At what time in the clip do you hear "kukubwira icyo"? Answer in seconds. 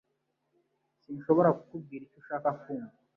1.57-2.17